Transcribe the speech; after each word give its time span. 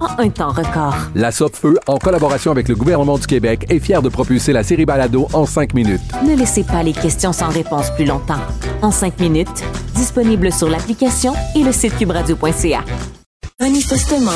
en 0.00 0.18
un 0.18 0.30
temps 0.30 0.52
record. 0.52 0.94
La 1.14 1.30
Feu, 1.30 1.78
en 1.86 1.98
collaboration 1.98 2.50
avec 2.50 2.68
le 2.68 2.74
gouvernement 2.74 3.18
du 3.18 3.26
Québec, 3.26 3.66
est 3.68 3.78
fière 3.78 4.02
de 4.02 4.08
propulser 4.08 4.52
la 4.52 4.62
série 4.62 4.84
Balado 4.84 5.28
en 5.32 5.46
cinq 5.46 5.74
minutes. 5.74 6.00
Ne 6.26 6.34
laissez 6.34 6.64
pas 6.64 6.82
les 6.82 6.92
questions 6.92 7.32
sans 7.32 7.48
réponse 7.48 7.90
plus 7.94 8.04
longtemps. 8.04 8.40
En 8.82 8.90
cinq 8.90 9.18
minutes, 9.20 9.64
disponible 9.94 10.52
sur 10.52 10.68
l'application 10.68 11.34
et 11.54 11.62
le 11.62 11.72
site 11.72 11.96
cubradio.ca. 11.96 12.84
Manifestement, 13.60 14.30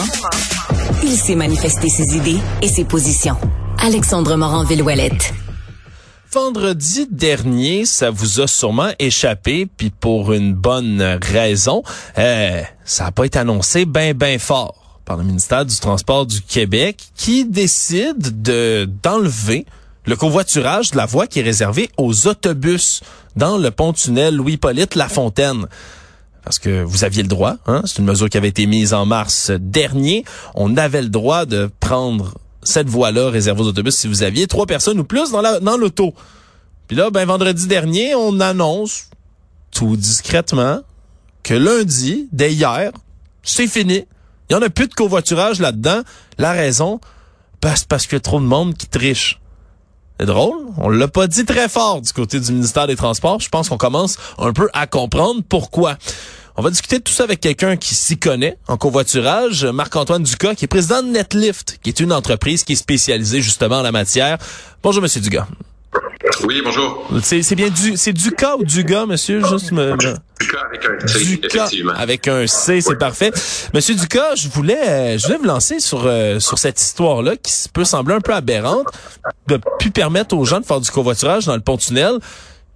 il 1.03 1.17
sait 1.17 1.35
manifester 1.35 1.89
ses 1.89 2.17
idées 2.17 2.41
et 2.63 2.69
ses 2.69 2.85
positions. 2.85 3.37
Alexandre 3.83 4.37
Morin-Villouellette. 4.37 5.33
Vendredi 6.31 7.07
dernier, 7.11 7.85
ça 7.87 8.11
vous 8.11 8.41
a 8.41 8.47
sûrement 8.47 8.91
échappé, 8.99 9.67
puis 9.67 9.91
pour 9.91 10.33
une 10.33 10.53
bonne 10.53 11.19
raison. 11.23 11.83
Euh, 12.19 12.61
ça 12.85 13.05
n'a 13.05 13.13
pas 13.13 13.25
été 13.25 13.39
annoncé 13.39 13.85
ben 13.85 14.15
ben 14.15 14.39
fort 14.39 14.84
par 15.05 15.17
le 15.17 15.25
ministère 15.25 15.67
du 15.67 15.77
Transport 15.77 16.27
du 16.27 16.41
Québec 16.41 17.09
qui 17.15 17.45
décide 17.45 18.43
de 18.43 18.89
d'enlever 19.03 19.67
le 20.07 20.17
covoiturage 20.17 20.91
de 20.91 20.97
la 20.97 21.07
voie 21.07 21.27
qui 21.27 21.41
est 21.41 21.43
réservée 21.43 21.91
aux 21.97 22.27
autobus 22.27 23.03
dans 23.37 23.57
le 23.57 23.71
pont-tunnel 23.71 24.35
Louis-Polyte 24.35 24.95
Lafontaine 24.95 25.67
parce 26.45 26.59
que 26.59 26.83
vous 26.83 27.05
aviez 27.05 27.23
le 27.23 27.29
droit, 27.29 27.57
hein? 27.67 27.81
c'est 27.87 27.99
une 27.99 28.05
mesure 28.05 28.29
qui 28.29 28.37
avait 28.37 28.49
été 28.49 28.67
mise 28.67 28.93
en 28.93 29.07
mars 29.07 29.51
dernier, 29.51 30.25
on 30.55 30.77
avait 30.77 31.01
le 31.01 31.09
droit 31.09 31.47
de 31.47 31.71
prendre 31.81 32.35
cette 32.63 32.89
voie-là 32.89 33.31
réservée 33.31 33.63
aux 33.63 33.69
autobus 33.69 33.95
si 33.95 34.09
vous 34.09 34.23
aviez 34.23 34.47
trois 34.47 34.67
personnes 34.67 34.99
ou 35.01 35.05
plus 35.05 35.31
dans 35.31 35.41
la 35.41 35.61
dans 35.61 35.77
l'auto. 35.77 36.15
Puis 36.87 36.97
là, 36.97 37.11
ben 37.11 37.25
vendredi 37.25 37.67
dernier, 37.67 38.15
on 38.15 38.41
annonce 38.41 39.09
tout 39.71 39.97
discrètement 39.97 40.81
que 41.43 41.55
lundi, 41.55 42.29
dès 42.33 42.53
hier, 42.53 42.93
c'est 43.43 43.67
fini. 43.67 44.05
Il 44.49 44.53
y 44.53 44.57
en 44.57 44.63
a 44.63 44.69
plus 44.69 44.89
de 44.89 44.95
covoiturage 44.95 45.61
là-dedans. 45.61 46.03
La 46.39 46.53
raison, 46.53 47.01
ben, 47.63 47.73
c'est 47.75 47.89
parce 47.89 48.05
qu'il 48.07 48.15
y 48.15 48.17
a 48.17 48.21
trop 48.21 48.41
de 48.41 48.45
monde 48.45 48.77
qui 48.77 48.87
triche. 48.87 49.41
C'est 50.21 50.27
drôle, 50.27 50.59
on 50.77 50.91
l'a 50.91 51.09
pas 51.09 51.27
dit 51.27 51.45
très 51.45 51.69
fort 51.69 52.01
du 52.01 52.13
côté 52.13 52.39
du 52.39 52.53
ministère 52.53 52.87
des 52.87 52.95
Transports. 52.95 53.41
Je 53.41 53.49
pense 53.49 53.69
qu'on 53.69 53.79
commence 53.79 54.17
un 54.39 54.53
peu 54.53 54.69
à 54.73 54.87
comprendre 54.87 55.43
pourquoi. 55.49 55.97
On 56.57 56.63
va 56.63 56.71
discuter 56.71 56.99
de 56.99 57.03
tout 57.03 57.13
ça 57.13 57.25
avec 57.25 57.41
quelqu'un 57.41 57.77
qui 57.77 57.97
s'y 57.97 58.17
connaît 58.17 58.57
en 58.69 58.77
covoiturage, 58.77 59.65
Marc-Antoine 59.65 60.23
Ducas, 60.23 60.55
qui 60.55 60.67
est 60.67 60.69
président 60.69 61.03
de 61.03 61.09
Netlift, 61.09 61.81
qui 61.83 61.89
est 61.89 61.99
une 61.99 62.13
entreprise 62.13 62.63
qui 62.63 62.75
est 62.75 62.77
spécialisée 62.77 63.41
justement 63.41 63.79
en 63.79 63.83
la 63.83 63.91
matière. 63.91 64.39
Bonjour, 64.81 65.03
Monsieur 65.03 65.21
Dugas. 65.21 65.49
Oui, 66.45 66.63
bonjour. 66.65 67.07
C'est 67.23 67.55
bien 67.55 67.69
du 67.69 67.97
c'est 67.97 68.13
Ducas 68.13 68.57
ou 68.57 68.65
Dugas, 68.65 69.07
monsieur, 69.07 69.45
juste 69.45 69.73
me, 69.73 69.97
Ducas 69.97 70.17
avec 70.67 70.85
un 70.85 71.07
C, 71.07 71.41
effectivement. 71.43 71.93
Avec 71.93 72.29
un 72.29 72.47
C, 72.47 72.81
c'est 72.81 72.99
parfait. 72.99 73.31
Monsieur 73.75 73.95
Ducas, 73.95 74.35
je 74.35 74.49
voulais 74.49 75.19
je 75.19 75.27
voulais 75.27 75.39
vous 75.39 75.45
lancer 75.45 75.81
sur 75.81 76.07
euh, 76.07 76.41
sur 76.41 76.59
cette 76.59 76.81
histoire 76.81 77.23
là 77.23 77.37
qui 77.37 77.53
peut 77.69 77.85
sembler 77.85 78.15
un 78.15 78.21
peu 78.21 78.33
aberrante 78.33 78.87
de 79.49 79.61
plus 79.79 79.91
permettre 79.91 80.37
aux 80.37 80.45
gens 80.45 80.61
de 80.61 80.65
faire 80.65 80.81
du 80.81 80.91
covoiturage 80.91 81.47
dans 81.47 81.57
le 81.57 81.63
pont 81.63 81.77
tunnel. 81.77 82.19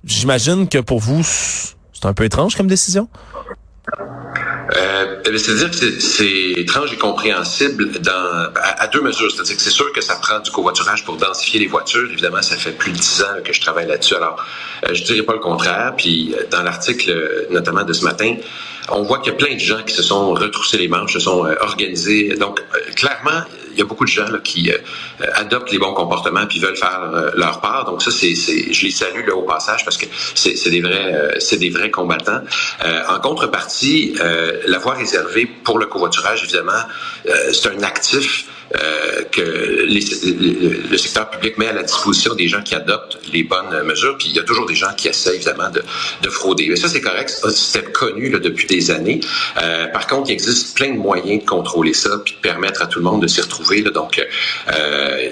J'imagine 0.04 0.68
que 0.68 0.78
pour 0.78 0.98
vous 0.98 1.24
c'est 1.24 2.04
un 2.04 2.12
peu 2.12 2.24
étrange 2.24 2.54
comme 2.54 2.68
décision. 2.68 3.08
Euh, 4.76 5.22
C'est-à-dire 5.24 5.70
que 5.70 6.00
c'est 6.00 6.52
étrange 6.60 6.92
et 6.92 6.96
compréhensible 6.96 7.90
dans, 8.00 8.52
à, 8.56 8.86
deux 8.88 9.00
mesures. 9.00 9.30
C'est-à-dire 9.30 9.56
que 9.56 9.62
c'est 9.62 9.70
sûr 9.70 9.92
que 9.92 10.00
ça 10.00 10.16
prend 10.16 10.40
du 10.40 10.50
covoiturage 10.50 11.04
pour 11.04 11.16
densifier 11.16 11.60
les 11.60 11.66
voitures. 11.66 12.10
Évidemment, 12.10 12.42
ça 12.42 12.56
fait 12.56 12.72
plus 12.72 12.92
de 12.92 12.98
dix 12.98 13.22
ans 13.22 13.42
que 13.44 13.52
je 13.52 13.60
travaille 13.60 13.86
là-dessus. 13.86 14.14
Alors, 14.14 14.44
euh, 14.84 14.94
je 14.94 15.04
dirais 15.04 15.22
pas 15.22 15.32
le 15.32 15.38
contraire. 15.38 15.94
Puis, 15.96 16.34
euh, 16.34 16.44
dans 16.50 16.62
l'article, 16.62 17.46
notamment 17.50 17.84
de 17.84 17.92
ce 17.92 18.04
matin, 18.04 18.36
on 18.90 19.02
voit 19.02 19.18
qu'il 19.18 19.32
y 19.32 19.34
a 19.34 19.38
plein 19.38 19.54
de 19.54 19.60
gens 19.60 19.82
qui 19.82 19.94
se 19.94 20.02
sont 20.02 20.32
retroussés 20.32 20.78
les 20.78 20.88
manches, 20.88 21.14
se 21.14 21.20
sont 21.20 21.46
euh, 21.46 21.54
organisés. 21.60 22.36
Donc, 22.36 22.62
clairement, 22.94 23.42
il 23.52 23.57
y 23.78 23.82
a 23.82 23.84
beaucoup 23.84 24.04
de 24.04 24.10
gens 24.10 24.26
qui 24.42 24.70
adoptent 25.34 25.70
les 25.72 25.78
bons 25.78 25.94
comportements 25.94 26.46
puis 26.46 26.60
veulent 26.60 26.76
faire 26.76 27.32
leur 27.34 27.60
part. 27.60 27.84
Donc 27.84 28.02
ça, 28.02 28.10
c'est, 28.10 28.34
je 28.34 28.84
les 28.84 28.90
salue 28.90 29.26
là, 29.26 29.34
au 29.34 29.42
passage 29.42 29.84
parce 29.84 29.96
que 29.96 30.06
c'est, 30.34 30.70
des 30.70 30.80
vrais, 30.80 31.36
c'est 31.38 31.56
des 31.56 31.70
vrais 31.70 31.90
combattants. 31.90 32.40
en 33.08 33.20
contrepartie, 33.20 34.14
la 34.66 34.78
voie 34.78 34.94
réservée 34.94 35.46
pour 35.46 35.78
le 35.78 35.86
covoiturage, 35.86 36.44
évidemment, 36.44 36.82
c'est 37.24 37.68
un 37.68 37.82
actif 37.82 38.46
euh, 38.76 39.22
que 39.32 39.40
le 39.40 40.96
secteur 40.98 41.30
public 41.30 41.56
met 41.58 41.68
à 41.68 41.72
la 41.72 41.82
disposition 41.82 42.34
des 42.34 42.48
gens 42.48 42.62
qui 42.62 42.74
adoptent 42.74 43.18
les 43.32 43.42
bonnes 43.42 43.82
mesures. 43.84 44.16
Puis 44.18 44.28
il 44.28 44.36
y 44.36 44.38
a 44.38 44.42
toujours 44.42 44.66
des 44.66 44.74
gens 44.74 44.92
qui 44.96 45.08
essaient 45.08 45.36
évidemment 45.36 45.70
de, 45.70 45.82
de 46.22 46.28
frauder. 46.28 46.66
Mais 46.68 46.76
ça, 46.76 46.88
c'est 46.88 47.00
correct. 47.00 47.30
C'est 47.50 47.92
connu 47.92 48.30
là, 48.30 48.38
depuis 48.38 48.66
des 48.66 48.90
années. 48.90 49.20
Euh, 49.62 49.86
par 49.86 50.06
contre, 50.06 50.30
il 50.30 50.34
existe 50.34 50.76
plein 50.76 50.92
de 50.92 50.98
moyens 50.98 51.42
de 51.42 51.48
contrôler 51.48 51.94
ça 51.94 52.10
puis 52.24 52.34
de 52.34 52.40
permettre 52.40 52.82
à 52.82 52.86
tout 52.86 52.98
le 52.98 53.04
monde 53.04 53.22
de 53.22 53.26
s'y 53.26 53.40
retrouver. 53.40 53.82
Là. 53.82 53.90
Donc, 53.90 54.22
euh, 54.70 55.30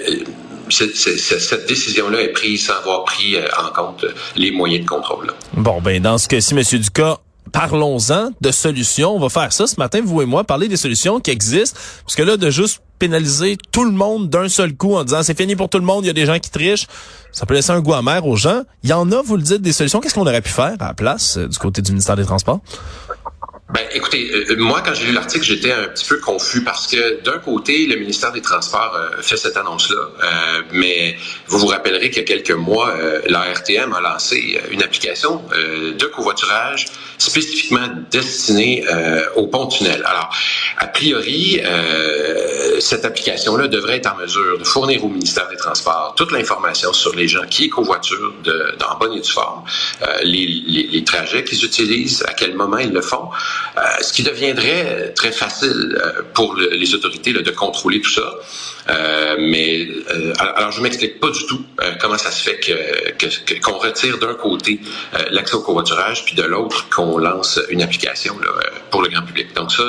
cette 0.69 1.67
décision-là 1.67 2.21
est 2.21 2.33
prise 2.33 2.65
sans 2.65 2.73
avoir 2.73 3.05
pris 3.05 3.37
en 3.57 3.71
compte 3.71 4.05
les 4.35 4.51
moyens 4.51 4.83
de 4.83 4.89
contrôle. 4.89 5.33
Bon, 5.53 5.79
ben 5.81 6.01
dans 6.01 6.17
ce 6.17 6.27
cas-ci, 6.27 6.53
M. 6.53 6.63
Ducas, 6.81 7.19
parlons-en 7.51 8.31
de 8.39 8.51
solutions. 8.51 9.15
On 9.15 9.19
va 9.19 9.29
faire 9.29 9.51
ça 9.53 9.67
ce 9.67 9.75
matin, 9.77 10.01
vous 10.03 10.21
et 10.21 10.25
moi, 10.25 10.43
parler 10.43 10.67
des 10.67 10.77
solutions 10.77 11.19
qui 11.19 11.31
existent. 11.31 11.79
Parce 12.03 12.15
que 12.15 12.23
là, 12.23 12.37
de 12.37 12.49
juste 12.49 12.81
pénaliser 12.99 13.57
tout 13.71 13.85
le 13.85 13.91
monde 13.91 14.29
d'un 14.29 14.49
seul 14.49 14.75
coup 14.75 14.95
en 14.95 15.03
disant 15.03 15.21
c'est 15.21 15.37
fini 15.37 15.55
pour 15.55 15.69
tout 15.69 15.77
le 15.77 15.85
monde, 15.85 16.03
il 16.03 16.07
y 16.07 16.09
a 16.09 16.13
des 16.13 16.25
gens 16.25 16.39
qui 16.39 16.49
trichent, 16.49 16.87
ça 17.31 17.45
peut 17.45 17.53
laisser 17.53 17.71
un 17.71 17.79
goût 17.79 17.93
amer 17.93 18.25
aux 18.25 18.35
gens. 18.35 18.63
Il 18.83 18.89
y 18.89 18.93
en 18.93 19.11
a, 19.11 19.21
vous 19.21 19.37
le 19.37 19.43
dites, 19.43 19.61
des 19.61 19.73
solutions. 19.73 19.99
Qu'est-ce 19.99 20.15
qu'on 20.15 20.21
aurait 20.21 20.41
pu 20.41 20.49
faire 20.49 20.75
à 20.79 20.87
la 20.87 20.93
place 20.93 21.37
euh, 21.37 21.47
du 21.47 21.57
côté 21.57 21.81
du 21.81 21.91
ministère 21.91 22.15
des 22.15 22.25
Transports? 22.25 22.61
Ben, 23.69 23.83
écoutez, 23.91 24.31
euh, 24.33 24.55
moi, 24.57 24.81
quand 24.81 24.93
j'ai 24.93 25.07
lu 25.07 25.11
l'article, 25.11 25.43
j'étais 25.43 25.73
un 25.73 25.89
petit 25.89 26.05
peu 26.05 26.19
confus 26.19 26.63
parce 26.63 26.87
que 26.87 27.21
d'un 27.21 27.37
côté, 27.39 27.85
le 27.85 27.97
ministère 27.97 28.31
des 28.31 28.41
Transports 28.41 28.95
euh, 28.95 29.21
fait 29.21 29.35
cette 29.35 29.57
annonce-là, 29.57 29.97
euh, 29.97 30.61
mais 30.71 31.17
vous 31.47 31.59
vous 31.59 31.67
rappellerez 31.67 32.09
qu'il 32.09 32.19
y 32.19 32.21
a 32.21 32.27
quelques 32.27 32.51
mois, 32.51 32.95
la 33.27 33.41
RTM 33.41 33.91
a 33.93 33.99
lancé 33.99 34.57
une 34.71 34.81
application 34.81 35.43
de 35.51 36.05
covoiturage 36.05 36.85
spécifiquement 37.17 37.87
destinée 38.11 38.85
au 39.35 39.47
pont-tunnel. 39.47 40.03
Alors, 40.05 40.29
a 40.77 40.87
priori, 40.87 41.61
cette 42.79 43.05
application-là 43.05 43.67
devrait 43.67 43.97
être 43.97 44.13
en 44.13 44.17
mesure 44.17 44.59
de 44.59 44.63
fournir 44.63 45.03
au 45.03 45.09
ministère 45.09 45.47
des 45.49 45.57
Transports 45.57 46.13
toute 46.15 46.31
l'information 46.31 46.93
sur 46.93 47.15
les 47.15 47.27
gens 47.27 47.45
qui 47.49 47.69
covoiturent 47.69 48.33
de, 48.43 48.75
dans 48.79 48.97
bonne 48.97 49.13
et 49.13 49.21
due 49.21 49.31
forme, 49.31 49.63
les, 50.23 50.45
les, 50.45 50.87
les 50.87 51.03
trajets 51.03 51.43
qu'ils 51.43 51.63
utilisent, 51.63 52.23
à 52.27 52.33
quel 52.33 52.55
moment 52.55 52.77
ils 52.77 52.93
le 52.93 53.01
font. 53.01 53.29
Euh, 53.77 53.81
ce 54.01 54.11
qui 54.11 54.23
deviendrait 54.23 55.13
très 55.15 55.31
facile 55.31 55.97
euh, 56.01 56.23
pour 56.33 56.55
les 56.55 56.93
autorités 56.95 57.31
de 57.31 57.51
contrôler 57.51 58.01
tout 58.01 58.09
ça. 58.09 58.33
Euh, 58.89 59.35
mais 59.39 59.87
alors 60.39 60.71
je 60.71 60.81
m'explique 60.81 61.19
pas 61.19 61.29
du 61.29 61.45
tout 61.45 61.63
comment 61.99 62.17
ça 62.17 62.31
se 62.31 62.41
fait 62.41 62.59
qu'on 63.61 63.77
retire 63.77 64.17
d'un 64.17 64.33
côté 64.33 64.79
l'accès 65.31 65.55
au 65.55 65.61
covoiturage 65.61 66.23
puis 66.25 66.35
de 66.35 66.43
l'autre 66.43 66.87
qu'on 66.89 67.17
lance 67.17 67.59
une 67.69 67.81
application 67.81 68.35
pour 68.89 69.01
le 69.01 69.09
grand 69.09 69.23
public. 69.23 69.53
Donc 69.53 69.71
ça 69.71 69.83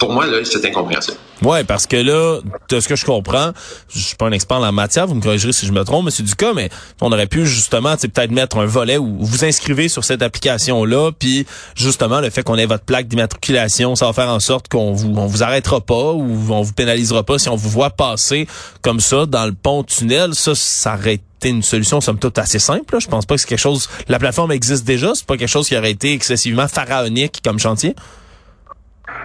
pour 0.00 0.12
moi, 0.12 0.26
là, 0.26 0.38
c'est 0.44 0.64
incompréhensible. 0.64 1.18
Ouais, 1.42 1.62
parce 1.62 1.86
que 1.86 1.96
là, 1.96 2.40
de 2.68 2.80
ce 2.80 2.88
que 2.88 2.96
je 2.96 3.04
comprends, 3.04 3.52
je 3.88 3.98
suis 3.98 4.16
pas 4.16 4.26
un 4.26 4.32
expert 4.32 4.56
en 4.56 4.60
la 4.60 4.72
matière, 4.72 5.06
vous 5.06 5.14
me 5.14 5.20
corrigerez 5.20 5.52
si 5.52 5.66
je 5.66 5.72
me 5.72 5.84
trompe, 5.84 6.06
Monsieur 6.06 6.24
Ducas, 6.24 6.52
mais 6.54 6.70
on 7.02 7.12
aurait 7.12 7.26
pu 7.26 7.46
justement, 7.46 7.96
peut-être 7.96 8.30
mettre 8.30 8.56
un 8.56 8.64
volet 8.64 8.96
où 8.96 9.18
vous 9.20 9.44
inscrivez 9.44 9.88
sur 9.88 10.04
cette 10.04 10.22
application-là, 10.22 11.12
puis 11.18 11.46
justement, 11.76 12.20
le 12.20 12.30
fait 12.30 12.42
qu'on 12.42 12.56
ait 12.56 12.66
votre 12.66 12.84
plaque 12.84 13.08
d'immatriculation, 13.08 13.94
ça 13.94 14.06
va 14.06 14.14
faire 14.14 14.30
en 14.30 14.40
sorte 14.40 14.68
qu'on 14.68 14.92
vous, 14.92 15.12
on 15.16 15.26
vous 15.26 15.42
arrêtera 15.42 15.80
pas 15.82 16.12
ou 16.12 16.46
on 16.50 16.62
vous 16.62 16.72
pénalisera 16.72 17.22
pas 17.22 17.38
si 17.38 17.50
on 17.50 17.56
vous 17.56 17.70
voit 17.70 17.90
passer 17.90 18.48
comme 18.80 19.00
ça 19.00 19.26
dans 19.26 19.44
le 19.44 19.52
pont-tunnel. 19.52 20.34
Ça, 20.34 20.54
ça 20.54 20.94
aurait 20.94 21.14
été 21.14 21.50
une 21.50 21.62
solution, 21.62 22.00
somme 22.00 22.18
toute, 22.18 22.38
assez 22.38 22.58
simple. 22.58 22.94
Là. 22.94 23.00
Je 23.00 23.08
pense 23.08 23.26
pas 23.26 23.34
que 23.34 23.40
c'est 23.42 23.48
quelque 23.48 23.58
chose... 23.58 23.88
La 24.08 24.18
plateforme 24.18 24.52
existe 24.52 24.84
déjà, 24.84 25.12
c'est 25.14 25.26
pas 25.26 25.36
quelque 25.36 25.48
chose 25.48 25.68
qui 25.68 25.76
aurait 25.76 25.90
été 25.90 26.14
excessivement 26.14 26.68
pharaonique 26.68 27.40
comme 27.44 27.58
chantier. 27.58 27.94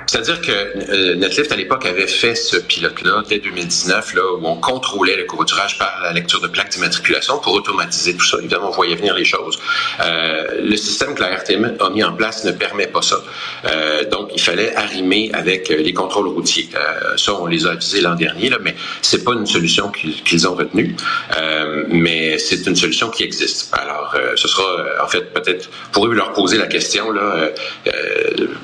C'est-à-dire 0.07 0.41
que 0.41 0.51
euh, 0.51 1.15
Netlift, 1.15 1.51
à 1.51 1.55
l'époque, 1.55 1.85
avait 1.85 2.07
fait 2.07 2.35
ce 2.35 2.57
pilote-là 2.57 3.23
dès 3.27 3.39
2019, 3.39 4.13
là, 4.13 4.21
où 4.37 4.45
on 4.45 4.55
contrôlait 4.55 5.15
le 5.15 5.23
covoiturage 5.25 5.77
par 5.77 5.99
la 6.03 6.13
lecture 6.13 6.41
de 6.41 6.47
plaques 6.47 6.69
d'immatriculation 6.69 7.39
pour 7.39 7.53
automatiser 7.53 8.15
tout 8.15 8.25
ça. 8.25 8.37
Évidemment, 8.39 8.69
on 8.69 8.71
voyait 8.71 8.95
venir 8.95 9.15
les 9.15 9.25
choses. 9.25 9.59
Euh, 10.01 10.61
le 10.63 10.75
système 10.77 11.15
que 11.15 11.21
la 11.21 11.35
RTM 11.35 11.77
a 11.79 11.89
mis 11.89 12.03
en 12.03 12.13
place 12.13 12.43
ne 12.43 12.51
permet 12.51 12.87
pas 12.87 13.01
ça. 13.01 13.17
Euh, 13.65 14.05
donc, 14.09 14.31
il 14.33 14.41
fallait 14.41 14.75
arrimer 14.75 15.31
avec 15.33 15.69
les 15.69 15.93
contrôles 15.93 16.27
routiers. 16.27 16.69
Ça, 17.17 17.33
on 17.33 17.47
les 17.47 17.65
a 17.65 17.71
avisés 17.71 18.01
l'an 18.01 18.15
dernier, 18.15 18.49
là, 18.49 18.57
mais 18.61 18.75
c'est 19.01 19.23
pas 19.23 19.33
une 19.33 19.45
solution 19.45 19.91
qu'ils 19.91 20.47
ont 20.47 20.55
retenue. 20.55 20.95
Mais 21.89 22.37
c'est 22.37 22.65
une 22.67 22.75
solution 22.75 23.09
qui 23.09 23.23
existe. 23.23 23.73
Alors, 23.73 24.15
ce 24.35 24.47
sera, 24.47 25.03
en 25.03 25.07
fait, 25.07 25.33
peut-être 25.33 25.69
pour 25.91 26.07
eux 26.07 26.13
leur 26.13 26.33
poser 26.33 26.57
la 26.57 26.67
question 26.67 27.11
là, 27.11 27.49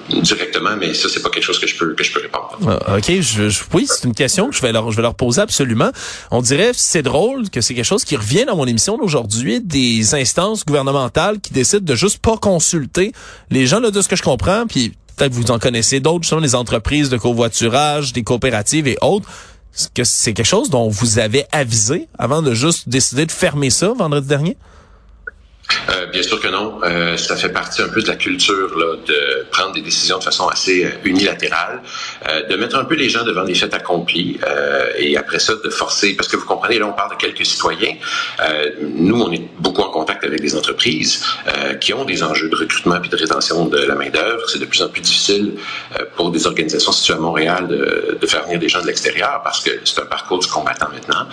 directement, 0.09 0.75
mais 0.77 0.93
ça, 0.93 1.09
c'est 1.09 1.20
pas 1.21 1.29
quelque 1.29 1.43
chose 1.43 1.59
que 1.59 1.67
je 1.67 1.77
peux 1.77 1.93
que 1.93 2.03
je 2.03 2.11
peux 2.11 2.21
répondre. 2.21 2.57
Ah, 2.67 2.97
ok, 2.97 3.21
je, 3.21 3.63
oui, 3.73 3.87
c'est 3.87 4.05
une 4.05 4.13
question 4.13 4.49
que 4.49 4.55
je 4.55 4.61
vais 4.61 4.71
leur 4.71 4.91
je 4.91 4.95
vais 4.95 5.01
leur 5.01 5.15
poser 5.15 5.41
absolument. 5.41 5.91
On 6.31 6.41
dirait 6.41 6.71
c'est 6.73 7.03
drôle 7.03 7.49
que 7.49 7.61
c'est 7.61 7.73
quelque 7.73 7.85
chose 7.85 8.03
qui 8.03 8.15
revient 8.15 8.45
dans 8.45 8.55
mon 8.55 8.65
émission 8.65 8.97
d'aujourd'hui 8.97 9.61
des 9.61 10.15
instances 10.15 10.65
gouvernementales 10.65 11.39
qui 11.39 11.53
décident 11.53 11.85
de 11.85 11.95
juste 11.95 12.19
pas 12.19 12.37
consulter 12.37 13.11
les 13.49 13.67
gens 13.67 13.79
là 13.79 13.91
de 13.91 14.01
ce 14.01 14.07
que 14.07 14.15
je 14.15 14.23
comprends 14.23 14.65
puis 14.67 14.93
peut-être 15.15 15.33
vous 15.33 15.51
en 15.51 15.59
connaissez 15.59 15.99
d'autres, 15.99 16.23
justement 16.23 16.41
des 16.41 16.55
entreprises 16.55 17.09
de 17.09 17.17
covoiturage, 17.17 18.13
des 18.13 18.23
coopératives 18.23 18.87
et 18.87 18.97
autres. 19.01 19.29
Est-ce 19.75 19.89
que 19.89 20.03
c'est 20.03 20.33
quelque 20.33 20.45
chose 20.45 20.69
dont 20.69 20.89
vous 20.89 21.19
avez 21.19 21.45
avisé 21.51 22.07
avant 22.17 22.41
de 22.41 22.53
juste 22.53 22.89
décider 22.89 23.25
de 23.25 23.31
fermer 23.31 23.69
ça 23.69 23.93
vendredi 23.93 24.27
dernier? 24.27 24.57
Euh, 25.89 26.05
bien 26.07 26.23
sûr 26.23 26.39
que 26.39 26.47
non. 26.47 26.79
Euh, 26.83 27.17
ça 27.17 27.35
fait 27.35 27.49
partie 27.49 27.81
un 27.81 27.89
peu 27.89 28.01
de 28.01 28.07
la 28.07 28.15
culture 28.15 28.69
de 29.07 29.45
prendre 29.51 29.73
des 29.73 29.81
décisions 29.81 30.17
de 30.19 30.23
façon 30.23 30.47
assez 30.47 30.85
euh, 30.85 30.89
unilatérale, 31.03 31.81
de 32.49 32.55
mettre 32.55 32.77
un 32.77 32.85
peu 32.85 32.95
les 32.95 33.09
gens 33.09 33.23
devant 33.23 33.43
des 33.43 33.55
faits 33.55 33.73
accomplis 33.73 34.39
et 34.97 35.17
après 35.17 35.39
ça 35.39 35.53
de 35.63 35.69
forcer, 35.69 36.15
parce 36.15 36.27
que 36.27 36.37
vous 36.37 36.45
comprenez, 36.45 36.79
là 36.79 36.87
on 36.87 36.93
parle 36.93 37.11
de 37.11 37.15
quelques 37.15 37.45
citoyens. 37.45 37.95
nous, 38.81 39.21
on 39.21 39.31
est 39.31 39.41
beaucoup 39.59 39.81
en 39.81 39.89
contact 39.89 40.23
avec 40.23 40.41
des 40.41 40.55
entreprises 40.55 41.23
qui 41.79 41.93
ont 41.93 42.05
des 42.05 42.23
enjeux 42.23 42.49
de 42.49 42.55
recrutement 42.55 43.01
et 43.01 43.07
de 43.07 43.15
rétention 43.15 43.65
de 43.65 43.77
la 43.77 43.95
main 43.95 44.09
d'œuvre. 44.09 44.49
C'est 44.49 44.59
de 44.59 44.65
plus 44.65 44.81
en 44.81 44.89
plus 44.89 45.01
difficile 45.01 45.53
pour 46.15 46.31
des 46.31 46.45
organisations 46.47 46.91
situées 46.91 47.15
à 47.15 47.17
Montréal 47.17 47.67
de, 47.67 48.17
de 48.19 48.27
faire 48.27 48.43
venir 48.43 48.59
des 48.59 48.69
gens 48.69 48.81
de 48.81 48.87
l'extérieur 48.87 49.41
parce 49.43 49.61
que 49.61 49.71
c'est 49.83 50.01
un 50.01 50.05
parcours 50.05 50.39
du 50.39 50.47
combattant 50.47 50.89
maintenant. 50.93 51.27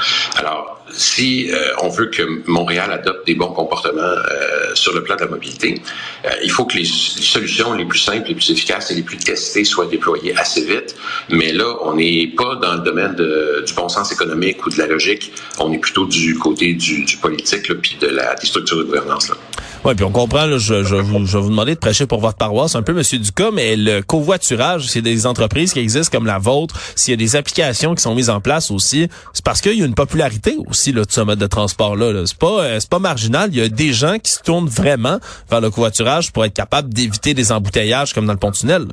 Si 0.99 1.51
on 1.81 1.89
veut 1.89 2.07
que 2.07 2.43
Montréal 2.47 2.91
adopte 2.93 3.27
des 3.27 3.35
bons 3.35 3.53
comportements 3.53 4.03
euh, 4.03 4.75
sur 4.75 4.95
le 4.95 5.03
plan 5.03 5.17
de 5.17 5.23
la 5.23 5.29
mobilité. 5.29 5.81
Euh, 6.25 6.31
il 6.43 6.51
faut 6.51 6.65
que 6.65 6.77
les, 6.77 6.85
solutions 6.85 7.73
les 7.73 7.85
plus 7.85 7.99
simples, 7.99 8.29
les 8.29 8.35
plus 8.35 8.51
efficaces 8.51 8.91
et 8.91 8.95
les 8.95 9.03
plus 9.03 9.17
testées 9.17 9.65
soient 9.65 9.87
déployées 9.87 10.37
assez 10.37 10.65
vite. 10.65 10.95
Mais 11.31 11.53
là, 11.53 11.77
on 11.83 11.95
n'est 11.95 12.33
pas 12.37 12.57
dans 12.57 12.75
le 12.75 12.81
domaine 12.81 13.15
du 13.15 13.75
bon 13.75 13.89
sens 13.89 14.13
économique 14.13 14.65
ou 14.67 14.71
de 14.71 14.79
la 14.79 14.87
logique. 14.87 15.33
On 15.59 15.73
est 15.73 15.79
plutôt 15.79 16.07
du 16.07 16.39
côté 16.39 16.75
du, 16.75 17.05
politique, 17.21 17.73
puis 17.81 17.97
de 18.01 18.09
la 18.09 18.35
des 18.35 18.47
structures 18.47 18.79
de 18.79 18.85
gouvernance. 18.85 19.29
Là. 19.29 19.37
Oui, 19.85 19.95
puis 19.95 20.05
on 20.05 20.11
comprend, 20.11 20.59
je, 20.59 20.83
je, 20.83 20.97
vous, 20.97 21.25
je 21.25 21.39
vais 21.39 21.43
vous 21.43 21.51
demander 21.51 21.75
de 21.75 21.79
prêcher 21.79 22.07
pour 22.07 22.21
votre 22.21 22.37
paroisse 22.37 22.75
un 22.75 22.83
peu, 22.83 22.93
Monsieur 22.93 23.19
Ducas, 23.19 23.51
mais 23.53 23.77
le 23.77 24.03
covoiturage, 24.03 24.89
c'est 24.89 25.03
des 25.03 25.25
entreprises 25.25 25.73
qui 25.73 25.79
existent 25.79 26.17
comme 26.17 26.27
la 26.27 26.39
vôtre. 26.39 26.75
S'il 26.97 27.13
y 27.13 27.15
a 27.15 27.17
des 27.17 27.37
applications 27.37 27.95
qui 27.95 28.03
sont 28.03 28.15
mises 28.15 28.29
en 28.29 28.41
place 28.41 28.73
aussi, 28.73 29.09
c'est 29.33 29.45
parce 29.45 29.61
qu'il 29.61 29.79
y 29.79 29.83
a 29.83 29.87
une 29.87 29.95
popularité 29.95 30.57
aussi 30.67 30.93
là, 30.93 31.05
de 31.05 31.13
ce 31.13 31.21
mode 31.21 31.39
de 31.39 31.47
transport-là. 31.47 32.13
-là, 32.13 32.27
c'est 32.27 32.37
pas 32.37 32.63
euh, 32.63 32.81
c'est 32.81 32.91
pas 32.91 32.99
marginal. 32.99 33.51
Il 33.53 33.59
y 33.59 33.63
a 33.63 33.69
des 33.69 33.93
gens 33.93 34.19
qui 34.19 34.33
se 34.33 34.43
tournent 34.43 34.69
vraiment 34.69 35.21
vers 35.49 35.61
le 35.61 35.71
covoiturage 35.71 36.33
pour 36.33 36.45
être 36.45 36.55
capable 36.55 36.93
d'éviter 36.93 37.33
des 37.35 37.53
embouteillages 37.53 38.13
comme 38.13 38.27
dans 38.27 38.33
le 38.33 38.39
pont-tunnel. 38.39 38.87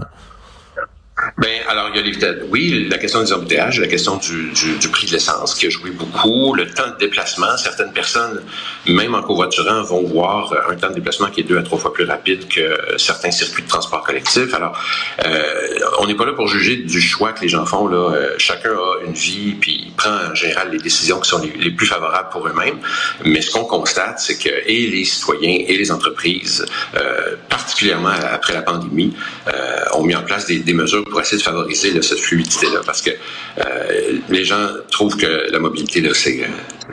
Ben, 1.38 1.62
alors, 1.70 1.92
il 1.96 2.06
y 2.06 2.26
a 2.26 2.34
oui, 2.50 2.88
la 2.90 2.98
question 2.98 3.22
des 3.22 3.32
embouteillages, 3.32 3.80
la 3.80 3.88
question 3.88 4.18
du, 4.18 4.90
prix 4.92 5.08
de 5.08 5.14
l'essence 5.14 5.56
qui 5.56 5.68
a 5.68 5.70
joué 5.70 5.92
beaucoup, 5.92 6.54
le 6.54 6.70
temps 6.70 6.90
de 6.90 6.98
déplacement. 6.98 7.56
Certaines 7.56 7.94
personnes, 7.94 8.42
même 8.86 9.16
en 9.16 9.22
covoiturant, 9.22 9.82
vont 9.84 10.04
voir 10.04 10.54
un 10.70 10.76
temps 10.76 10.90
de 10.90 10.96
déplacement 10.96 11.28
qui 11.28 11.40
est 11.40 11.44
deux 11.44 11.58
à 11.58 11.64
trois 11.64 11.78
fois 11.78 11.94
plus 11.94 12.04
rapide 12.04 12.50
que 12.50 12.98
certains 12.98 13.32
circuits 13.32 13.64
de 13.64 13.68
transport 13.70 14.04
collectif. 14.04 14.54
Alors, 14.54 14.78
euh, 15.26 15.80
on 16.00 16.08
n'est 16.08 16.16
pas 16.16 16.26
là 16.26 16.34
pour 16.34 16.50
juger 16.50 16.76
du 16.76 17.00
choix 17.00 17.32
que 17.32 17.42
les 17.42 17.50
gens 17.50 17.66
font. 17.66 17.90
Euh, 17.94 18.36
chacun 18.38 18.72
a 18.72 19.06
une 19.06 19.14
vie, 19.14 19.56
puis 19.60 19.94
prend 19.96 20.32
en 20.32 20.36
général 20.36 20.72
les 20.72 20.80
décisions 20.80 21.22
qui 21.22 21.30
sont 21.30 21.42
les, 21.42 21.72
plus 21.72 21.88
favorables 21.88 22.30
pour 22.30 22.46
eux-mêmes. 22.46 22.80
Mais 23.24 23.42
ce 23.42 23.52
qu'on 23.52 23.64
constate, 23.64 24.20
c'est 24.20 24.38
que 24.38 24.50
et 24.66 24.88
les 24.88 25.06
citoyens 25.06 25.64
et 25.66 25.78
les 25.78 25.92
entreprises, 25.94 26.66
euh, 26.96 27.36
particulièrement 27.48 28.10
après 28.10 28.54
la 28.54 28.64
pandémie, 28.64 29.16
euh, 29.48 29.80
ont 29.94 30.04
mis 30.04 30.16
en 30.16 30.24
place 30.24 30.46
des 30.48 30.74
mesures 30.74 31.05
pour 31.10 31.22
essayer 31.22 31.38
de 31.38 31.44
favoriser 31.44 32.02
cette 32.02 32.20
fluidité-là, 32.20 32.82
parce 32.86 33.02
que 33.02 33.12
euh, 33.12 34.20
les 34.30 34.44
gens 34.44 34.68
trouvent 34.92 35.16
que 35.18 35.52
la 35.52 35.60
mobilité, 35.60 36.02
là, 36.02 36.12
c'est 36.14 36.42
euh, 36.42 36.48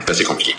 assez 0.07 0.23
compliqué. 0.23 0.55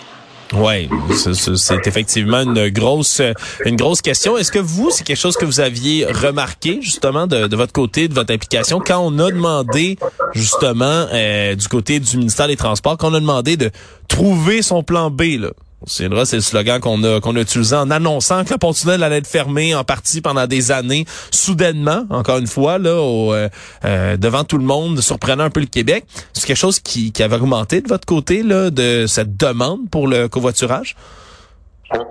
Oui, 0.53 0.87
c'est 1.11 1.87
effectivement 1.87 2.41
une 2.41 2.69
grosse 2.69 3.21
une 3.65 3.75
grosse 3.75 4.01
question. 4.01 4.37
Est-ce 4.37 4.51
que 4.51 4.59
vous, 4.59 4.91
c'est 4.91 5.03
quelque 5.03 5.19
chose 5.19 5.37
que 5.37 5.45
vous 5.45 5.59
aviez 5.59 6.05
remarqué 6.05 6.79
justement 6.81 7.25
de, 7.25 7.47
de, 7.47 7.55
votre 7.55 7.73
côté, 7.73 8.07
de 8.07 8.13
votre 8.13 8.31
application, 8.31 8.79
quand 8.79 8.99
on 8.99 9.17
a 9.19 9.31
demandé 9.31 9.97
justement 10.33 11.07
euh, 11.11 11.55
du 11.55 11.67
côté 11.67 11.99
du 11.99 12.17
ministère 12.17 12.47
des 12.47 12.57
Transports, 12.57 12.97
quand 12.97 13.11
on 13.11 13.15
a 13.15 13.19
demandé 13.19 13.57
de 13.57 13.71
trouver 14.07 14.61
son 14.61 14.83
plan 14.83 15.09
B, 15.09 15.39
là, 15.39 15.49
c'est 15.85 16.07
le 16.07 16.41
slogan 16.41 16.79
qu'on 16.79 17.03
a 17.03 17.19
qu'on 17.19 17.35
a 17.35 17.41
utilisé 17.41 17.75
en 17.75 17.91
annonçant 17.91 18.43
que 18.43 18.53
le 18.53 18.57
pont-tunnel 18.57 19.03
allait 19.03 19.17
être 19.17 19.27
fermé 19.27 19.75
en 19.75 19.83
partie 19.83 20.21
pendant 20.21 20.47
des 20.47 20.71
années, 20.71 21.05
soudainement, 21.31 22.05
encore 22.09 22.37
une 22.37 22.47
fois, 22.47 22.77
là, 22.77 22.95
au, 22.95 23.33
euh, 23.33 23.49
euh, 23.83 24.17
devant 24.17 24.43
tout 24.43 24.57
le 24.57 24.63
monde, 24.63 24.99
surprenant 25.01 25.43
un 25.43 25.49
peu 25.49 25.59
le 25.59 25.65
Québec. 25.67 26.05
C'est 26.33 26.45
quelque 26.45 26.57
chose 26.57 26.79
qui, 26.79 27.11
qui 27.11 27.23
avait 27.23 27.35
augmenté 27.35 27.81
de 27.81 27.87
votre 27.87 28.05
côté, 28.05 28.43
là, 28.43 28.69
de 28.69 29.05
cette 29.07 29.37
demande 29.37 29.89
pour 29.89 30.07
le 30.07 30.27
covoiturage? 30.27 30.95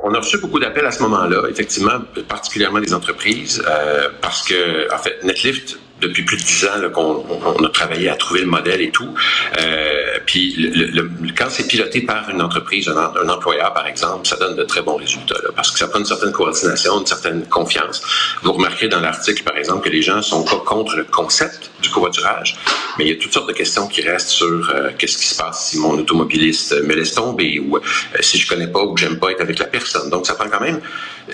On 0.04 0.14
a 0.14 0.18
reçu 0.18 0.38
beaucoup 0.38 0.60
d'appels 0.60 0.86
à 0.86 0.92
ce 0.92 1.02
moment-là, 1.02 1.48
effectivement, 1.50 1.98
particulièrement 2.28 2.80
des 2.80 2.94
entreprises, 2.94 3.62
euh, 3.66 4.08
parce 4.20 4.42
que, 4.44 4.92
en 4.94 4.98
fait, 4.98 5.24
Netlift 5.24 5.78
depuis 6.08 6.22
plus 6.22 6.36
de 6.36 6.42
dix 6.42 6.64
ans 6.64 6.90
qu'on 6.92 7.24
on 7.58 7.64
a 7.64 7.68
travaillé 7.68 8.08
à 8.08 8.16
trouver 8.16 8.40
le 8.40 8.46
modèle 8.46 8.80
et 8.80 8.90
tout. 8.90 9.14
Euh, 9.58 10.18
puis 10.26 10.92
quand 11.36 11.48
c'est 11.50 11.66
piloté 11.66 12.02
par 12.02 12.28
une 12.30 12.42
entreprise, 12.42 12.88
un, 12.88 13.28
employeur 13.28 13.72
par 13.72 13.86
exemple, 13.86 14.26
ça 14.26 14.36
donne 14.36 14.56
de 14.56 14.64
très 14.64 14.82
bons 14.82 14.96
résultats 14.96 15.36
parce 15.56 15.70
que 15.70 15.78
ça 15.78 15.88
prend 15.88 15.98
une 15.98 16.04
certaine 16.04 16.32
coordination, 16.32 17.00
une 17.00 17.06
certaine 17.06 17.46
confiance. 17.46 18.02
Vous 18.42 18.52
remarquerez 18.52 18.88
dans 18.88 19.00
l'article 19.00 19.42
par 19.42 19.56
exemple 19.56 19.88
que 19.88 19.92
les 19.92 20.02
gens 20.02 20.22
sont 20.22 20.44
pas 20.44 20.62
contre 20.64 20.96
le 20.96 21.04
concept 21.04 21.70
du 21.82 21.90
covoiturage, 21.90 22.56
mais 22.98 23.04
il 23.06 23.08
y 23.10 23.12
a 23.12 23.20
toutes 23.20 23.32
sortes 23.32 23.48
de 23.48 23.54
questions 23.54 23.86
qui 23.88 24.02
restent 24.02 24.30
sur 24.30 24.70
euh, 24.70 24.90
qu'est-ce 24.98 25.18
qui 25.18 25.26
se 25.26 25.36
passe 25.36 25.68
si 25.70 25.78
mon 25.78 25.98
automobiliste 25.98 26.72
me 26.82 26.94
laisse 26.94 27.14
tomber 27.14 27.60
ou 27.60 27.76
euh, 27.76 27.80
si 28.20 28.38
je 28.38 28.48
connais 28.48 28.68
pas 28.68 28.82
ou 28.82 28.94
que 28.94 29.00
j'aime 29.00 29.18
pas 29.18 29.30
être 29.30 29.40
avec 29.40 29.58
la 29.58 29.66
personne. 29.66 30.10
Donc 30.10 30.26
ça 30.26 30.34
prend 30.34 30.48
quand 30.48 30.60
même 30.60 30.80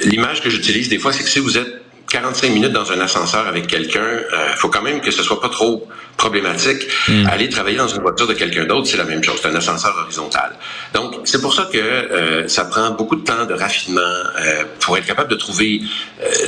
l'image 0.03 0.43
que 0.43 0.50
j'utilise 0.50 0.89
des 0.89 0.99
fois, 0.99 1.12
c'est 1.12 1.25
que 1.25 1.31
si 1.31 1.41
vous 1.41 1.59
êtes 1.59 1.80
45 2.11 2.50
minutes 2.50 2.73
dans 2.73 2.90
un 2.90 3.00
ascenseur 3.00 3.47
avec 3.47 3.69
quelqu'un, 3.69 4.00
euh, 4.00 4.25
faut 4.57 4.69
quand 4.69 4.83
même 4.83 5.00
que 5.00 5.12
ce 5.12 5.23
soit 5.23 5.40
pas 5.40 5.49
trop 5.49 5.87
problématique. 6.17 6.87
Hmm. 7.09 7.26
Aller 7.29 7.49
travailler 7.49 7.76
dans 7.76 7.88
une 7.88 8.02
voiture 8.02 8.26
de 8.26 8.35
quelqu'un 8.35 8.64
d'autre, 8.64 8.88
c'est 8.88 8.97
la 8.97 9.05
même 9.05 9.23
chose. 9.23 9.38
C'est 9.40 9.49
un 9.49 9.55
ascenseur 9.55 9.97
horizontal. 10.02 10.57
Donc, 10.93 11.14
c'est 11.25 11.40
pour 11.40 11.55
ça 11.55 11.69
que 11.73 11.79
euh, 11.79 12.49
ça 12.49 12.64
prend 12.64 12.90
beaucoup 12.90 13.17
de 13.17 13.23
temps 13.23 13.47
de 13.47 13.55
raffinement 13.55 14.00
euh, 14.00 14.64
pour 14.81 14.99
être 14.99 15.07
capable 15.07 15.31
de 15.31 15.37
trouver 15.37 15.81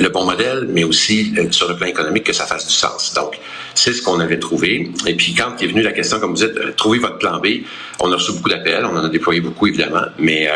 le 0.01 0.09
bon 0.09 0.25
modèle, 0.25 0.67
mais 0.69 0.85
aussi 0.85 1.33
sur 1.51 1.69
le 1.69 1.77
plan 1.77 1.87
économique 1.87 2.25
que 2.25 2.33
ça 2.33 2.45
fasse 2.45 2.67
du 2.67 2.75
sens. 2.75 3.15
Donc, 3.15 3.39
c'est 3.75 3.93
ce 3.93 4.03
qu'on 4.03 4.21
avait 4.21 4.39
trouvé. 4.39 4.91
Et 5.07 5.15
puis, 5.15 5.33
quand 5.35 5.63
est 5.63 5.67
venue 5.67 5.83
la 5.83 5.93
question, 5.93 6.19
comme 6.21 6.35
vous 6.35 6.45
dites, 6.45 6.77
trouver 6.77 6.99
votre 6.99 7.19
plan 7.19 7.39
B, 7.39 7.63
on 8.01 8.11
a 8.13 8.17
reçu 8.17 8.33
beaucoup 8.33 8.51
d'appels, 8.51 8.85
on 8.85 8.97
en 8.97 9.05
a 9.05 9.09
déployé 9.09 9.41
beaucoup, 9.41 9.69
évidemment, 9.69 10.05
mais 10.19 10.51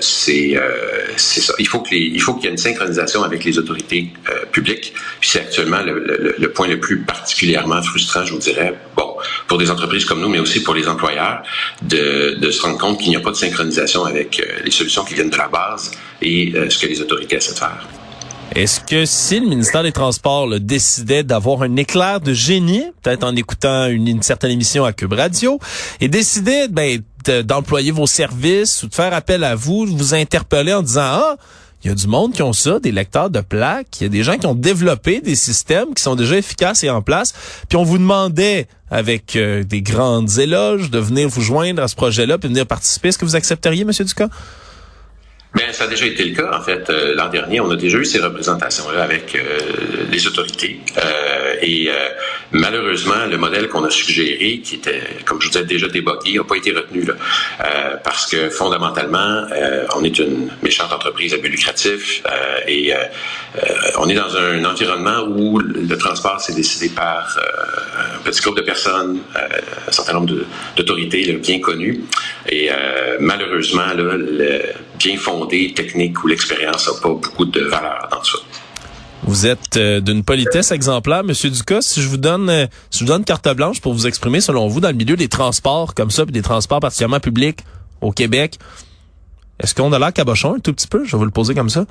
c'est 0.00 0.60
c'est 1.16 1.40
ça. 1.40 1.54
Il 1.58 1.68
faut 1.68 1.80
que 1.80 1.94
il 1.94 2.20
faut 2.20 2.34
qu'il 2.34 2.44
y 2.44 2.48
ait 2.48 2.50
une 2.50 2.58
synchronisation 2.58 3.22
avec 3.22 3.44
les 3.44 3.58
autorités 3.58 4.10
public. 4.50 4.92
Puis 5.20 5.30
c'est 5.30 5.40
actuellement 5.40 5.80
le, 5.84 6.52
point 6.52 6.68
le 6.68 6.80
plus 6.80 7.00
particulièrement 7.00 7.82
frustrant, 7.82 8.24
je 8.24 8.32
vous 8.32 8.38
dirais, 8.38 8.74
bon, 8.96 9.16
pour 9.46 9.58
des 9.58 9.70
entreprises 9.70 10.04
comme 10.04 10.20
nous, 10.20 10.28
mais 10.28 10.38
aussi 10.38 10.62
pour 10.62 10.74
les 10.74 10.86
employeurs, 10.88 11.42
de, 11.82 12.36
de 12.40 12.50
se 12.50 12.62
rendre 12.62 12.78
compte 12.78 12.98
qu'il 13.00 13.10
n'y 13.10 13.16
a 13.16 13.20
pas 13.20 13.30
de 13.30 13.36
synchronisation 13.36 14.04
avec 14.04 14.40
euh, 14.40 14.60
les 14.64 14.70
solutions 14.70 15.04
qui 15.04 15.14
viennent 15.14 15.30
de 15.30 15.36
la 15.36 15.48
base 15.48 15.90
et 16.22 16.52
euh, 16.54 16.68
ce 16.70 16.78
que 16.78 16.86
les 16.86 17.00
autorités 17.00 17.36
essaient 17.36 17.54
de 17.54 17.58
faire. 17.58 17.86
Est-ce 18.54 18.80
que 18.80 19.04
si 19.04 19.40
le 19.40 19.46
ministère 19.46 19.82
des 19.82 19.92
Transports 19.92 20.48
décidait 20.58 21.22
d'avoir 21.22 21.62
un 21.62 21.76
éclair 21.76 22.18
de 22.20 22.32
génie, 22.32 22.84
peut-être 23.02 23.24
en 23.24 23.36
écoutant 23.36 23.86
une, 23.86 24.08
une 24.08 24.22
certaine 24.22 24.50
émission 24.52 24.84
à 24.86 24.92
Cube 24.94 25.12
Radio, 25.12 25.58
et 26.00 26.08
décidait 26.08 26.66
ben, 26.68 26.98
de- 27.26 27.42
d'employer 27.42 27.90
vos 27.90 28.06
services 28.06 28.82
ou 28.82 28.88
de 28.88 28.94
faire 28.94 29.12
appel 29.12 29.44
à 29.44 29.54
vous, 29.54 29.84
de 29.84 29.90
vous 29.90 30.14
interpeller 30.14 30.72
en 30.72 30.80
disant 30.82 31.02
ah 31.04 31.36
il 31.84 31.88
y 31.88 31.90
a 31.90 31.94
du 31.94 32.06
monde 32.06 32.32
qui 32.32 32.42
ont 32.42 32.52
ça, 32.52 32.80
des 32.80 32.92
lecteurs 32.92 33.30
de 33.30 33.40
plaques, 33.40 34.00
il 34.00 34.04
y 34.04 34.06
a 34.06 34.08
des 34.08 34.22
gens 34.22 34.36
qui 34.36 34.46
ont 34.46 34.54
développé 34.54 35.20
des 35.20 35.36
systèmes 35.36 35.94
qui 35.94 36.02
sont 36.02 36.16
déjà 36.16 36.36
efficaces 36.36 36.82
et 36.84 36.90
en 36.90 37.02
place, 37.02 37.34
puis 37.68 37.76
on 37.76 37.84
vous 37.84 37.98
demandait 37.98 38.66
avec 38.90 39.36
euh, 39.36 39.62
des 39.62 39.82
grandes 39.82 40.38
éloges 40.38 40.90
de 40.90 40.98
venir 40.98 41.28
vous 41.28 41.42
joindre 41.42 41.82
à 41.82 41.88
ce 41.88 41.94
projet-là 41.94 42.38
puis 42.38 42.48
venir 42.48 42.66
participer. 42.66 43.08
Est-ce 43.08 43.18
que 43.18 43.24
vous 43.24 43.36
accepteriez, 43.36 43.84
Monsieur 43.84 44.04
Ducas? 44.04 44.28
Ben, 45.54 45.72
ça 45.72 45.84
a 45.84 45.86
déjà 45.86 46.06
été 46.06 46.24
le 46.24 46.34
cas. 46.34 46.56
En 46.56 46.62
fait, 46.62 46.90
euh, 46.90 47.14
l'an 47.14 47.28
dernier, 47.28 47.60
on 47.60 47.70
a 47.70 47.76
déjà 47.76 47.98
eu 47.98 48.04
ces 48.04 48.20
représentations-là 48.20 49.02
avec 49.02 49.34
euh, 49.34 50.04
les 50.10 50.26
autorités. 50.26 50.80
Euh, 50.98 51.54
et 51.62 51.88
euh, 51.88 52.08
malheureusement, 52.52 53.26
le 53.30 53.36
modèle 53.36 53.68
qu'on 53.68 53.84
a 53.84 53.90
suggéré, 53.90 54.60
qui 54.64 54.76
était, 54.76 55.02
comme 55.24 55.40
je 55.40 55.46
vous 55.46 55.52
disais, 55.52 55.64
déjà 55.64 55.88
débogué, 55.88 56.34
n'a 56.34 56.44
pas 56.44 56.56
été 56.56 56.72
retenu. 56.72 57.02
Là, 57.04 57.14
Euh, 57.60 57.96
parce 58.04 58.26
que 58.30 58.50
fondamentalement, 58.50 59.46
euh, 59.52 59.84
on 59.96 60.04
est 60.04 60.18
une 60.18 60.48
méchante 60.62 60.92
entreprise 60.92 61.34
à 61.34 61.38
but 61.38 61.48
lucratif 61.48 62.22
euh, 62.26 62.60
et 62.66 62.94
euh, 62.94 62.98
on 63.98 64.08
est 64.08 64.14
dans 64.14 64.36
un 64.36 64.64
environnement 64.64 65.22
où 65.28 65.58
le 65.58 65.96
transport 65.98 66.40
s'est 66.40 66.54
décidé 66.54 66.88
par 66.88 67.36
euh, 67.38 68.16
un 68.16 68.22
petit 68.22 68.40
groupe 68.40 68.56
de 68.56 68.62
personnes, 68.62 69.18
euh, 69.36 69.40
un 69.88 69.92
certain 69.92 70.14
nombre 70.14 70.34
d'autorités 70.76 71.32
bien 71.32 71.60
connues. 71.60 72.04
Et 72.48 72.70
malheureusement, 73.20 73.86
là, 73.86 74.16
le 74.16 74.62
bien 74.98 75.16
fondé 75.16 75.72
technique 75.74 76.22
ou 76.22 76.28
l'expérience 76.28 76.86
n'a 76.88 76.94
pas 77.00 77.08
beaucoup 77.08 77.44
de 77.44 77.60
valeur 77.60 78.08
dans 78.10 78.18
tout 78.18 78.36
ça. 78.36 78.38
Vous 79.24 79.46
êtes 79.46 79.76
euh, 79.76 80.00
d'une 80.00 80.22
politesse 80.24 80.70
exemplaire, 80.70 81.24
Monsieur 81.24 81.50
Ducas. 81.50 81.82
Si 81.82 82.00
je 82.00 82.08
vous 82.08 82.16
donne, 82.16 82.48
euh, 82.48 82.66
si 82.90 83.00
je 83.00 83.04
vous 83.04 83.10
donne 83.12 83.24
carte 83.24 83.48
blanche 83.54 83.80
pour 83.80 83.92
vous 83.92 84.06
exprimer, 84.06 84.40
selon 84.40 84.68
vous, 84.68 84.80
dans 84.80 84.88
le 84.88 84.94
milieu 84.94 85.16
des 85.16 85.28
transports 85.28 85.94
comme 85.94 86.10
ça, 86.10 86.24
puis 86.24 86.32
des 86.32 86.42
transports 86.42 86.80
particulièrement 86.80 87.20
publics 87.20 87.58
au 88.00 88.12
Québec, 88.12 88.58
est-ce 89.60 89.74
qu'on 89.74 89.92
a 89.92 89.98
l'air 89.98 90.12
cabochon 90.12 90.54
un 90.54 90.58
tout 90.60 90.72
petit 90.72 90.86
peu? 90.86 91.04
Je 91.04 91.12
vais 91.12 91.18
vous 91.18 91.24
le 91.24 91.30
poser 91.32 91.54
comme 91.54 91.68
ça. 91.68 91.84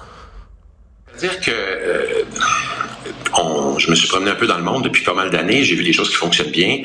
C'est-à-dire 1.18 1.40
que 1.42 1.52
euh, 1.52 2.06
on- 3.38 3.78
je 3.78 3.90
me 3.92 3.96
suis 3.96 4.08
promené 4.08 4.32
un 4.32 4.36
peu 4.36 4.48
dans 4.48 4.58
le 4.58 4.64
monde 4.64 4.84
depuis 4.86 5.04
pas 5.04 5.14
mal 5.14 5.30
d'années, 5.30 5.64
j'ai 5.64 5.76
vu 5.76 5.84
des 5.84 5.94
choses 5.94 6.10
qui 6.10 6.16
fonctionnent 6.16 6.52
bien. 6.52 6.82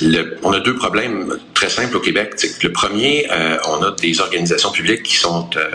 Le- 0.00 0.38
on 0.42 0.52
a 0.52 0.60
deux 0.60 0.74
problèmes 0.76 1.36
très 1.52 1.68
simples 1.68 1.96
au 1.96 2.00
Québec. 2.00 2.34
Le 2.62 2.72
premier, 2.72 3.28
euh, 3.30 3.58
on 3.68 3.82
a 3.82 3.90
des 3.92 4.18
organisations 4.20 4.70
publiques 4.72 5.02
qui 5.02 5.16
sont 5.16 5.50
euh, 5.56 5.70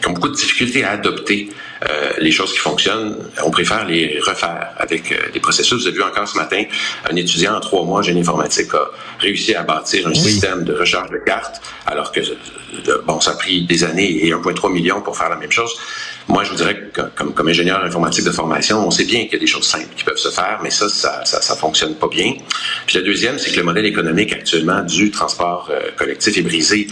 qui 0.00 0.08
ont 0.08 0.12
beaucoup 0.12 0.30
de 0.30 0.34
difficultés 0.34 0.82
à 0.82 0.92
adopter 0.92 1.50
euh, 1.88 2.12
les 2.18 2.30
choses 2.30 2.52
qui 2.52 2.58
fonctionnent. 2.58 3.16
On 3.44 3.50
préfère 3.50 3.84
les 3.86 4.20
refaire 4.20 4.70
avec 4.76 5.10
euh, 5.10 5.30
des 5.32 5.40
processus. 5.40 5.80
Vous 5.82 5.86
avez 5.86 5.96
vu 5.96 6.02
encore 6.02 6.28
ce 6.28 6.36
matin, 6.36 6.62
un 7.10 7.16
étudiant 7.16 7.56
en 7.56 7.60
trois 7.60 7.84
mois 7.84 8.00
en 8.00 8.02
génie 8.02 8.20
informatique 8.20 8.72
a 8.74 8.90
réussi 9.18 9.54
à 9.54 9.62
bâtir 9.62 10.06
un 10.06 10.14
système 10.14 10.64
de 10.64 10.74
recharge 10.74 11.10
de 11.10 11.18
cartes, 11.18 11.60
alors 11.86 12.12
que 12.12 12.20
bon, 13.06 13.20
ça 13.20 13.32
a 13.32 13.34
pris 13.34 13.64
des 13.64 13.84
années 13.84 14.26
et 14.26 14.30
1,3 14.32 14.72
million 14.72 15.00
pour 15.00 15.16
faire 15.16 15.28
la 15.28 15.36
même 15.36 15.52
chose. 15.52 15.74
Moi, 16.28 16.44
je 16.44 16.50
vous 16.50 16.56
dirais 16.56 16.90
que 16.92 17.02
comme, 17.14 17.48
ingénieur 17.48 17.84
informatique 17.84 18.24
de 18.24 18.30
formation, 18.30 18.86
on 18.86 18.90
sait 18.90 19.04
bien 19.04 19.24
qu'il 19.24 19.34
y 19.34 19.36
a 19.36 19.38
des 19.40 19.46
choses 19.46 19.66
simples 19.66 19.88
qui 19.96 20.04
peuvent 20.04 20.16
se 20.16 20.30
faire, 20.30 20.60
mais 20.62 20.70
ça, 20.70 20.88
ça, 20.88 21.24
ça, 21.24 21.42
ça 21.42 21.56
fonctionne 21.56 21.94
pas 21.96 22.08
bien. 22.08 22.34
Puis 22.86 22.98
le 22.98 23.04
deuxième, 23.04 23.38
c'est 23.38 23.50
que 23.50 23.56
le 23.56 23.64
modèle 23.64 23.86
économique 23.86 24.32
actuellement 24.32 24.82
du 24.82 25.10
transport 25.10 25.68
euh, 25.70 25.90
collectif 25.96 26.36
est 26.36 26.42
brisé. 26.42 26.86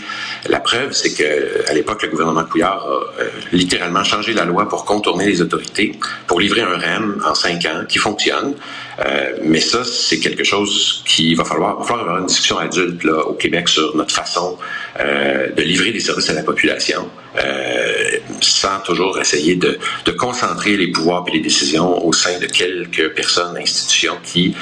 La 0.48 0.60
preuve, 0.60 0.92
c'est 0.92 1.14
que 1.14 1.68
à 1.68 1.72
l'époque, 1.72 2.02
le 2.02 2.08
gouvernement 2.08 2.44
Couillard 2.44 2.84
a 2.86 3.22
euh, 3.22 3.30
littéralement 3.52 4.04
changé 4.04 4.32
la 4.32 4.44
loi 4.44 4.68
pour 4.68 4.84
contourner 4.84 5.26
les 5.26 5.40
autorités, 5.40 5.98
pour 6.26 6.40
livrer 6.40 6.62
un 6.62 6.76
REM 6.76 7.22
en 7.24 7.34
cinq 7.34 7.64
ans 7.66 7.84
qui 7.88 7.98
fonctionne. 7.98 8.54
Euh, 9.00 9.32
mais 9.42 9.60
ça, 9.60 9.82
c'est 9.84 10.18
quelque 10.18 10.44
chose 10.44 11.02
qui 11.06 11.34
va 11.34 11.44
falloir, 11.44 11.80
avoir 11.80 12.18
une 12.18 12.26
discussion 12.26 12.58
adulte 12.58 13.02
là, 13.04 13.24
au 13.26 13.34
Québec 13.34 13.68
sur 13.68 13.96
notre 13.96 14.14
façon 14.14 14.58
euh, 14.98 15.50
de 15.50 15.62
livrer 15.62 15.92
des 15.92 16.00
services 16.00 16.28
à 16.28 16.34
la 16.34 16.42
population, 16.42 17.08
euh, 17.42 18.18
sans 18.40 18.80
toujours 18.80 19.18
essayer 19.18 19.56
de, 19.56 19.78
de 20.04 20.12
concentrer 20.12 20.76
les 20.76 20.88
pouvoirs 20.88 21.24
et 21.28 21.32
les 21.32 21.40
décisions 21.40 22.04
au 22.06 22.12
sein 22.12 22.38
de 22.38 22.46
quelques 22.46 23.14
personnes, 23.14 23.56
institutions 23.56 24.18
qui, 24.22 24.54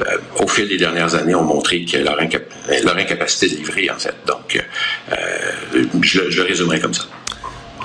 euh, 0.00 0.18
au 0.40 0.46
fil 0.46 0.68
des 0.68 0.76
dernières 0.76 1.14
années, 1.14 1.34
ont 1.34 1.44
montré 1.44 1.84
que 1.84 1.96
leur, 1.96 2.18
leur 2.18 2.96
incapacité 2.96 3.48
de 3.48 3.56
livrer, 3.56 3.90
en 3.90 3.98
fait. 3.98 4.14
Donc, 4.26 4.62
euh, 5.10 5.84
je, 6.02 6.30
je 6.30 6.42
le 6.42 6.48
résumerai 6.48 6.80
comme 6.80 6.94
ça. 6.94 7.04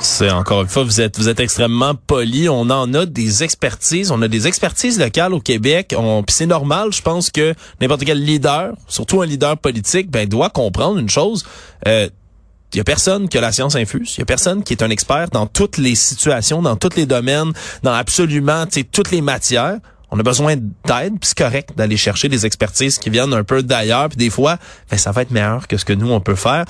C'est 0.01 0.31
encore 0.31 0.63
une 0.63 0.67
fois, 0.67 0.83
vous 0.83 0.99
êtes 0.99 1.19
vous 1.19 1.29
êtes 1.29 1.39
extrêmement 1.39 1.93
poli. 1.93 2.49
On 2.49 2.61
en 2.61 2.91
a 2.95 3.05
des 3.05 3.43
expertises, 3.43 4.09
on 4.09 4.21
a 4.23 4.27
des 4.27 4.47
expertises 4.47 4.99
locales 4.99 5.33
au 5.33 5.39
Québec. 5.39 5.93
On, 5.95 6.23
c'est 6.27 6.47
normal, 6.47 6.91
je 6.91 7.03
pense 7.03 7.29
que 7.29 7.53
n'importe 7.79 8.03
quel 8.03 8.23
leader, 8.23 8.73
surtout 8.87 9.21
un 9.21 9.27
leader 9.27 9.57
politique, 9.57 10.09
ben 10.09 10.27
doit 10.27 10.49
comprendre 10.49 10.97
une 10.97 11.09
chose. 11.09 11.45
Euh, 11.87 12.09
il 12.73 12.77
y 12.77 12.79
a 12.79 12.83
personne 12.83 13.29
qui 13.29 13.37
a 13.37 13.41
la 13.41 13.51
science 13.51 13.75
infuse. 13.75 14.15
Il 14.17 14.21
y 14.21 14.23
a 14.23 14.25
personne 14.25 14.63
qui 14.63 14.73
est 14.73 14.81
un 14.81 14.89
expert 14.89 15.29
dans 15.29 15.45
toutes 15.45 15.77
les 15.77 15.93
situations, 15.93 16.61
dans 16.61 16.77
tous 16.77 16.95
les 16.95 17.05
domaines, 17.05 17.51
dans 17.83 17.93
absolument 17.93 18.65
toutes 18.91 19.11
les 19.11 19.21
matières. 19.21 19.77
On 20.09 20.19
a 20.19 20.23
besoin 20.23 20.55
d'aide, 20.55 21.19
puis 21.19 21.29
c'est 21.29 21.37
correct 21.37 21.69
d'aller 21.77 21.97
chercher 21.97 22.27
des 22.27 22.45
expertises 22.45 22.97
qui 22.97 23.09
viennent 23.09 23.33
un 23.33 23.43
peu 23.43 23.61
d'ailleurs, 23.61 24.09
puis 24.09 24.17
des 24.17 24.29
fois, 24.29 24.57
ben, 24.89 24.97
ça 24.97 25.11
va 25.11 25.21
être 25.21 25.31
meilleur 25.31 25.67
que 25.67 25.77
ce 25.77 25.85
que 25.85 25.93
nous 25.93 26.11
on 26.11 26.21
peut 26.21 26.35
faire. 26.35 26.65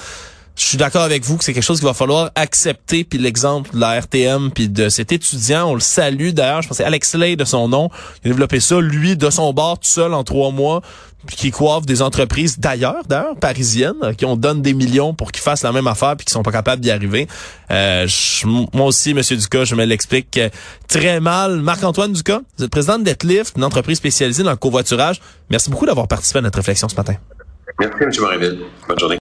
Je 0.56 0.64
suis 0.66 0.78
d'accord 0.78 1.02
avec 1.04 1.24
vous 1.24 1.38
que 1.38 1.44
c'est 1.44 1.54
quelque 1.54 1.64
chose 1.64 1.80
qu'il 1.80 1.88
va 1.88 1.94
falloir 1.94 2.30
accepter. 2.36 3.04
Puis 3.04 3.18
l'exemple 3.18 3.72
de 3.74 3.80
la 3.80 4.00
RTM 4.00 4.52
puis 4.52 4.70
de 4.70 4.90
cet 4.90 5.12
étudiant, 5.12 5.70
on 5.70 5.74
le 5.74 5.80
salue 5.80 6.30
d'ailleurs. 6.32 6.62
Je 6.62 6.68
c'est 6.72 6.84
Alex 6.84 7.16
Lay 7.16 7.36
de 7.36 7.46
son 7.46 7.68
nom. 7.68 7.90
Il 8.24 8.28
a 8.30 8.34
développé 8.34 8.60
ça, 8.60 8.80
lui, 8.80 9.16
de 9.18 9.30
son 9.30 9.54
bord, 9.54 9.80
tout 9.80 9.88
seul 9.88 10.14
en 10.14 10.24
trois 10.24 10.52
mois, 10.52 10.82
qui 11.32 11.52
coiffe 11.52 11.86
des 11.86 12.02
entreprises 12.02 12.60
d'ailleurs, 12.60 13.04
d'ailleurs, 13.08 13.36
parisiennes, 13.38 14.16
qui 14.18 14.26
on 14.26 14.36
donne 14.36 14.62
des 14.62 14.74
millions 14.74 15.14
pour 15.14 15.32
qu'ils 15.32 15.42
fassent 15.42 15.64
la 15.64 15.72
même 15.72 15.88
affaire 15.88 16.16
puis 16.18 16.26
qui 16.26 16.34
sont 16.34 16.44
pas 16.44 16.52
capables 16.52 16.82
d'y 16.82 16.92
arriver. 16.92 17.28
Euh, 17.72 18.06
je- 18.08 18.46
moi 18.48 18.86
aussi, 18.88 19.14
Monsieur 19.14 19.38
Ducas, 19.38 19.64
je 19.66 19.76
me 19.76 19.86
l'explique 19.86 20.38
euh, 20.38 20.50
très 20.88 21.20
mal. 21.20 21.62
Marc-Antoine 21.62 22.12
Ducas, 22.14 22.42
vous 22.58 22.66
êtes 22.66 22.72
président 22.72 22.98
de 23.00 23.04
Netlift, 23.04 23.54
une 23.58 23.64
entreprise 23.64 23.98
spécialisée 23.98 24.44
dans 24.44 24.52
le 24.52 24.58
covoiturage. 24.58 25.22
Merci 25.50 25.70
beaucoup 25.70 25.86
d'avoir 25.86 26.08
participé 26.08 26.40
à 26.40 26.42
notre 26.42 26.58
réflexion 26.58 26.88
ce 26.90 26.96
matin. 26.96 27.16
Merci, 27.80 27.96
M. 28.02 28.10
Morinville. 28.20 28.60
Bonne 28.88 29.00
journée. 29.00 29.20